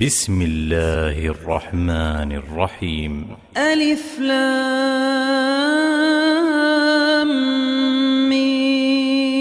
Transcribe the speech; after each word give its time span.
بسم 0.00 0.42
الله 0.42 1.26
الرحمن 1.26 2.32
الرحيم. 2.32 3.26
ألف 3.56 4.18
لام 4.18 4.48
ميم. 8.28 9.34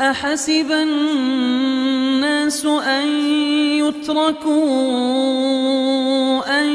أحسب 0.00 0.72
الناس 0.82 2.66
أن 2.66 3.08
يتركوا 3.78 4.60
أن 6.60 6.66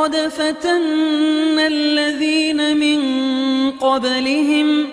ولقد 0.00 0.28
فتنا 0.28 1.66
الذين 1.66 2.76
من 2.76 3.00
قبلهم 3.70 4.86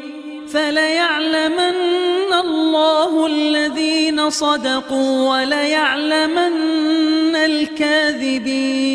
فليعلمن 0.53 2.33
الله 2.33 3.25
الذين 3.25 4.29
صدقوا 4.29 5.31
وليعلمن 5.31 7.35
الكاذبين. 7.35 8.87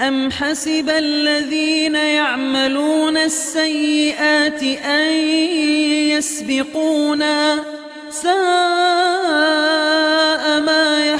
أم 0.00 0.30
حسب 0.30 0.88
الذين 0.88 1.94
يعملون 1.94 3.16
السيئات 3.16 4.62
أن 4.84 5.12
يسبقونا 6.14 7.64
ساء 8.10 8.30
ما 10.60 11.06
يحكمون 11.06 11.19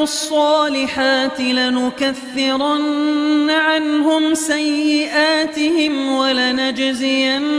وعملوا 0.00 0.12
الصالحات 0.12 1.40
لنكفرن 1.40 2.90
عنهم 3.50 4.34
سيئاتهم 4.34 6.16
ولنجزينهم 6.16 7.50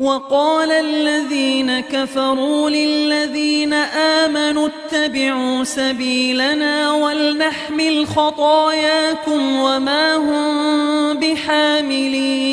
وقال 0.00 0.72
الذين 0.72 1.80
كفروا 1.80 2.70
للذين 2.70 3.72
آمنوا 3.72 4.68
اتبعوا 4.68 5.64
سبيلنا 5.64 6.92
ولنحمل 6.92 8.06
خطاياكم 8.06 9.56
وما 9.56 10.16
هم 10.16 11.18
بحاملين 11.18 12.50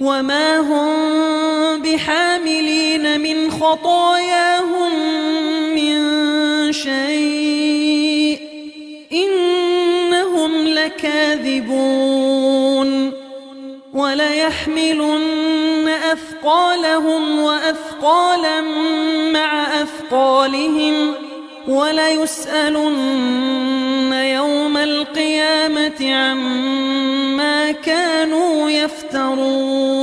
وما 0.00 0.58
هم 0.58 1.82
بحاملين 1.82 3.20
من 3.20 3.50
خطاياهم 3.50 4.92
من 5.74 6.02
شيء 6.72 8.38
إنهم 9.12 10.66
لكاذبون 10.66 12.12
وليحملن 13.94 15.61
أثقالهم 16.12 17.38
وأثقالا 17.38 18.60
مع 19.32 19.82
أثقالهم 19.82 21.14
وليسألن 21.68 23.32
يوم 24.12 24.76
القيامة 24.76 26.14
عما 26.14 27.72
كانوا 27.72 28.70
يفترون 28.70 30.02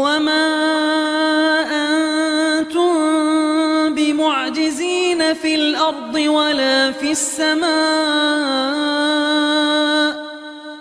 وما 0.00 0.46
أنتم 2.60 2.94
بمعجزين 3.94 5.34
في 5.34 5.54
الأرض 5.54 6.14
ولا 6.14 6.92
في 6.92 7.10
السماء 7.10 7.70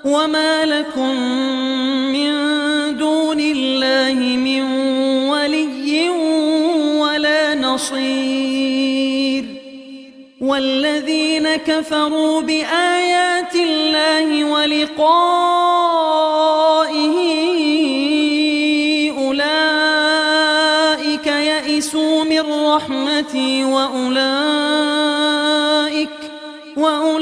وما 0.06 0.66
لكم 0.66 1.16
من 2.12 2.32
دون 2.98 3.40
الله 3.40 4.14
من 4.38 4.62
ولي 5.30 6.10
ولا 7.00 7.56
نصير 7.56 9.46
والذين 10.42 11.56
كفروا 11.56 12.42
بآيات 12.42 13.56
الله 13.56 14.44
ولقائه 14.44 15.79
رحمتي 22.80 23.64
وأولئك 23.64 24.10
وأولئك 26.78 27.18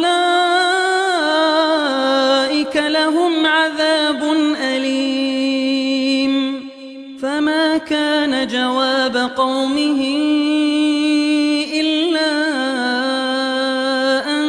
لهم 2.76 3.46
عذاب 3.46 4.24
أليم. 4.62 6.34
فما 7.22 7.78
كان 7.78 8.48
جواب 8.48 9.32
قومه 9.38 10.02
إلا 11.74 12.32
أن 14.30 14.46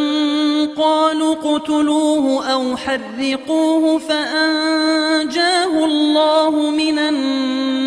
قالوا 0.77 1.35
اقتلوه 1.35 2.47
أو 2.53 2.77
حرقوه 2.77 3.99
فأنجاه 3.99 5.85
الله 5.85 6.71
من 6.71 6.99
النار. 6.99 7.78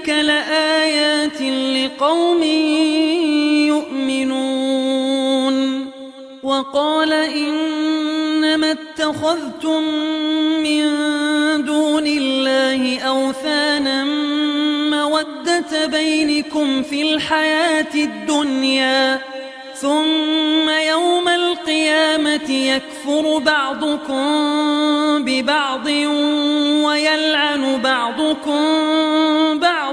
ذلك 0.00 0.08
لآيات 0.08 1.42
لقوم 1.76 2.42
يؤمنون 4.12 5.56
وقال 6.42 7.12
إنما 7.12 8.70
اتخذتم 8.70 9.82
من 10.62 10.84
دون 11.64 12.06
الله 12.06 13.00
أوثانا 13.00 14.04
مودة 14.90 15.86
بينكم 15.86 16.82
في 16.82 17.02
الحياة 17.02 17.94
الدنيا 17.94 19.20
ثم 19.74 20.68
يوم 20.68 21.28
القيامة 21.28 22.50
يكفر 22.50 23.38
بعضكم 23.38 24.24
ببعض 25.24 25.86
ويلعن 26.86 27.80
بعضكم 27.82 28.60
بعضا 29.58 29.79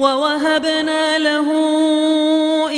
ووهبنا 0.00 1.18
له 1.18 1.48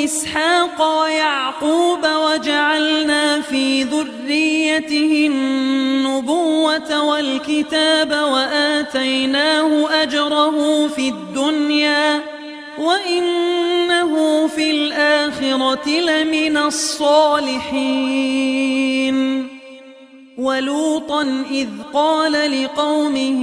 إسحاق 0.04 1.02
ويعقوب 1.02 1.98
وجعلنا 2.04 3.40
في 3.40 3.82
ذريته 3.82 5.26
النبوة 5.30 7.04
والكتاب 7.04 8.10
وآتيناه 8.10 10.02
أجره 10.02 10.88
في 10.88 11.08
الدنيا 11.08 12.20
وإنه 12.78 14.46
في 14.46 14.70
الآخرة 14.70 15.88
لمن 15.88 16.56
الصالحين. 16.56 18.32
ولوطا 20.38 21.44
إذ 21.50 21.68
قال 21.94 22.32
لقومه 22.32 23.42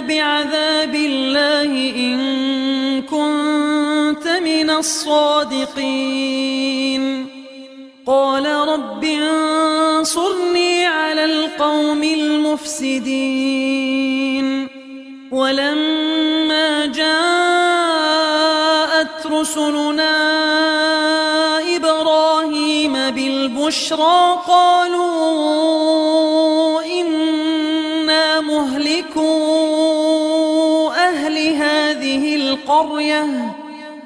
بعذاب 0.00 0.94
الله 0.94 1.70
إن 1.96 2.18
كنت 3.02 4.28
من 4.28 4.70
الصادقين. 4.70 5.82
قال 8.06 8.46
رب 8.46 9.04
انصرني 9.04 10.86
على 10.86 11.24
القوم 11.24 12.02
المفسدين. 12.02 13.42
ولما 15.32 16.86
جاءت 16.86 17.32
رسلنا 19.26 20.16
إبراهيم 21.76 22.92
بالبشرى 22.92 24.42
قالوا 24.48 25.12
إن 26.82 27.16
مهلكوا 28.44 28.72
أهل 28.72 29.71
هذه 31.56 32.36
القرية 32.36 33.26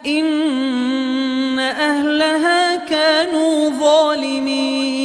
إن 0.07 1.59
أهلها 1.59 2.76
كانوا 2.76 3.69
ظالمين. 3.69 4.97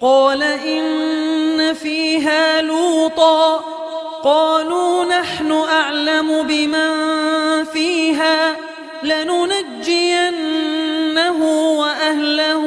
قال 0.00 0.42
إن 0.42 1.74
فيها 1.74 2.62
لوطا. 2.62 3.64
قالوا 4.24 5.04
نحن 5.04 5.52
أعلم 5.52 6.42
بمن 6.42 6.94
فيها. 7.64 8.56
لننجينه 9.02 10.18
وأهله 11.78 12.64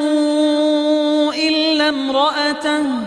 إلا 1.47 1.89
امرأته. 1.89 3.06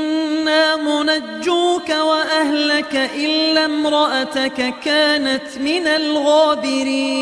وأهلك 1.91 3.09
إلا 3.15 3.65
امرأتك 3.65 4.73
كانت 4.85 5.57
من 5.59 5.87
الغابرين. 5.87 7.21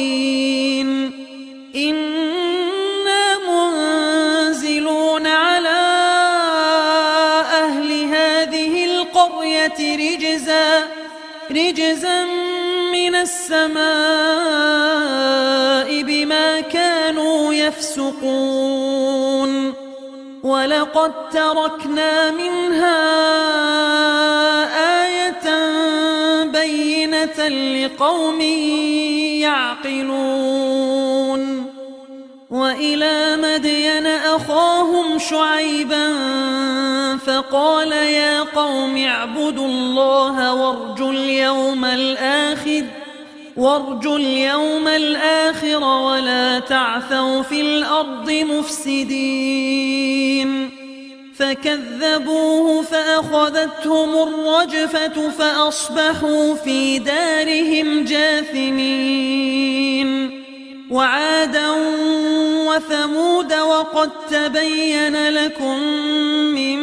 إنا 1.75 3.37
منزلون 3.49 5.27
على 5.27 5.79
أهل 7.63 8.03
هذه 8.03 8.85
القرية 8.85 9.95
رجزا 9.95 10.87
رجزا 11.51 12.25
من 12.91 13.15
السماء 13.15 13.79
بما 16.01 16.61
كانوا 16.61 17.53
يفسقون. 17.53 18.99
ولقد 20.49 21.29
تركنا 21.29 22.31
منها 22.31 22.99
آية 25.05 25.45
بينة 26.43 27.47
لقوم 27.47 28.41
يعقلون 30.01 31.39
وإلى 32.49 33.37
مدين 33.37 34.07
أخاهم 34.07 35.19
شعيبا 35.19 36.17
فقال 37.17 37.91
يا 37.91 38.43
قوم 38.43 38.97
اعبدوا 38.97 39.67
الله 39.67 40.53
وارجوا 40.53 41.11
اليوم 41.11 41.85
الآخر 41.85 42.83
وارجوا 43.59 44.17
اليوم 44.17 44.87
الآخر 44.87 45.83
ولا 45.83 46.59
تعثوا 46.59 47.41
في 47.41 47.61
الأرض 47.61 48.31
مفسدين. 48.31 49.99
فكذبوه 51.35 52.81
فأخذتهم 52.81 54.09
الرجفة 54.15 55.29
فأصبحوا 55.29 56.55
في 56.55 56.99
دارهم 56.99 58.05
جاثمين. 58.05 59.49
وعادا 60.89 61.69
وثمود 62.67 63.53
وقد 63.53 64.09
تبين 64.31 65.29
لكم 65.29 65.79
من 66.55 66.79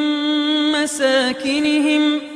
مساكنهم 0.73 2.36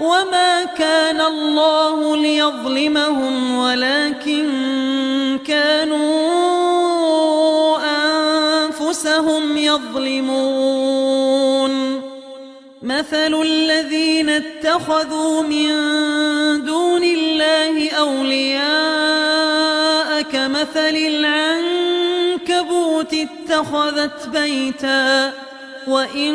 وما 0.00 0.64
كان 0.64 1.20
الله 1.20 2.16
ليظلمهم 2.16 3.56
ولكن 3.58 4.48
كانوا 5.46 6.96
أنفسهم 8.64 9.56
يظلمون 9.56 10.86
مثل 12.82 13.42
الذين 13.42 14.30
اتخذوا 14.30 15.42
من 15.42 15.68
دون 16.64 17.04
الله 17.04 17.90
أولياء 17.90 18.66
كمثل 20.22 20.96
العنكبوت 22.36 23.14
اتخذت 23.14 24.28
بيتا 24.28 25.32
وإن 25.86 26.34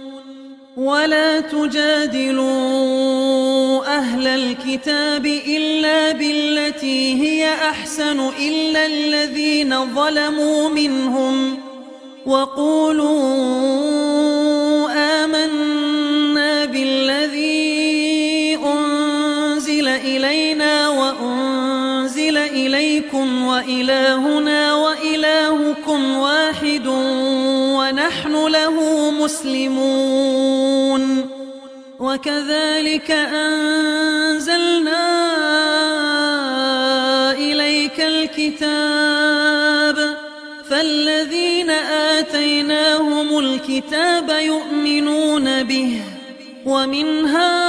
ولا 0.77 1.39
تجادلوا 1.39 2.51
أهل 3.97 4.27
الكتاب 4.27 5.25
إلا 5.25 6.11
بالتي 6.11 7.21
هي 7.21 7.53
أحسن 7.53 8.19
إلا 8.39 8.85
الذين 8.85 9.95
ظلموا 9.95 10.69
منهم 10.69 11.57
وقولوا 12.25 13.11
آمنا 15.23 16.65
بالذي 16.65 18.57
أنزل 18.65 19.87
إلينا 19.87 20.89
وأنزل 20.89 22.37
إليكم 22.37 23.47
وإلهنا 23.47 24.75
وإلهكم 24.75 26.17
واحد 26.17 26.87
له 28.51 29.11
مسلمون. 29.11 31.03
وكذلك 31.99 33.11
أنزلنا 33.11 35.07
إليك 37.31 37.99
الكتاب. 37.99 38.57
فالذين 40.69 41.69
آتيناهم 42.19 43.39
الكتاب 43.39 44.29
يؤمنون 44.29 45.63
به. 45.63 46.01
ومن 46.65 47.25
هؤلاء 47.25 47.59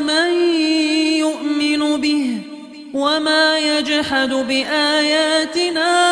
من 0.00 0.32
يؤمن 1.18 2.00
به. 2.00 2.38
وما 2.94 3.58
يجحد 3.58 4.34
بآياتنا 4.34 6.11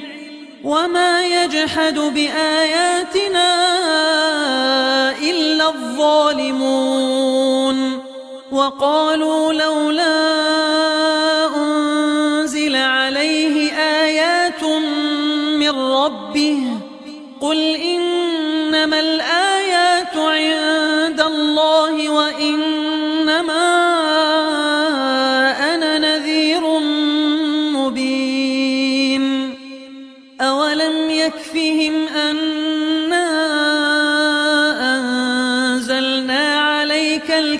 وما 0.71 1.25
يجحد 1.25 1.99
بآياتنا 1.99 3.49
إلا 5.19 5.69
الظالمون. 5.69 7.11
وقالوا 8.51 9.53
لولا 9.53 10.17
أنزل 11.55 12.75
عليه 12.75 13.73
آيات 13.73 14.63
من 15.59 15.69
ربه 15.69 16.63
قل 17.41 17.75
إنما 17.75 18.00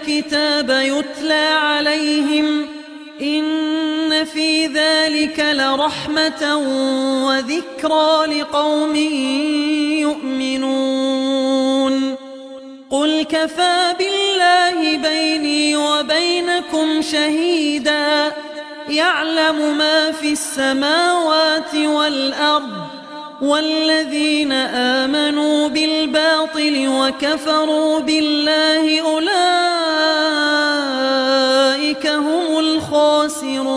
الكتاب 0.01 0.69
يتلى 0.69 1.47
عليهم 1.61 2.65
إن 3.21 4.25
في 4.25 4.67
ذلك 4.67 5.45
لرحمة 5.53 6.57
وذكرى 7.27 8.25
لقوم 8.25 8.95
يؤمنون. 10.81 12.15
قل 12.89 13.23
كفى 13.23 13.93
بالله 13.99 14.97
بيني 14.97 15.75
وبينكم 15.75 17.01
شهيدا. 17.01 18.31
يعلم 18.89 19.77
ما 19.77 20.11
في 20.11 20.31
السماوات 20.31 21.75
والأرض 21.75 22.81
والذين 23.41 24.51
آمنوا 24.51 25.67
بالباطل 25.67 26.87
وكفروا 26.87 27.99
بالله 27.99 29.01
أولئك 29.01 29.70
هم 32.05 32.59
الخاسرون. 32.59 33.71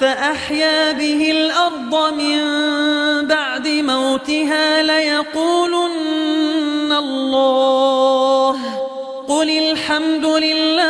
فأحيا 0.00 0.92
به 0.92 1.30
الأرض 1.30 2.14
من 2.14 2.38
بعد 3.26 3.68
موتها 3.68 4.82
ليقولن 4.82 6.92
الله 6.92 8.58
قل 9.28 9.50
الحمد 9.50 10.24
لله 10.24 10.88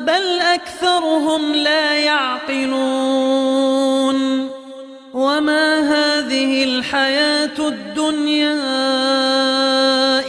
بل 0.00 0.40
أكثرهم 0.40 1.54
لا 1.54 1.94
يعقلون 1.94 3.54
وما 5.14 5.80
هذه 5.80 6.64
الحياة 6.64 7.58
الدنيا 7.58 8.54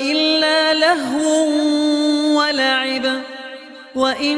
إلا 0.01 0.73
لهو 0.73 1.47
ولعب 2.38 3.21
وإن 3.95 4.38